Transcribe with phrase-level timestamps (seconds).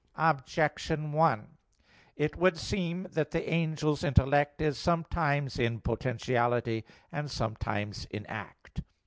[0.17, 1.57] Objection 1:
[2.15, 8.81] It would seem that the angel's intellect is sometimes in potentiality and sometimes in act.